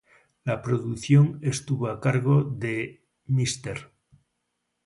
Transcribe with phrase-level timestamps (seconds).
[0.45, 3.91] La producción estuvo a cargo de Mr.